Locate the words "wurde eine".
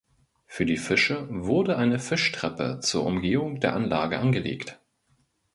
1.29-1.99